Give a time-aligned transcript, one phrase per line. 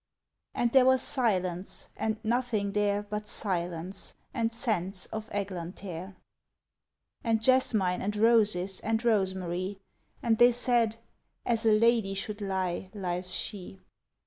[0.55, 6.15] And there was silence, and nothing there But silence, and scents of eglantere,
[7.23, 9.77] And jasmine, and roses, and rosemary;
[10.23, 10.97] And they said,
[11.45, 13.79] "As a lady should lie, lies she."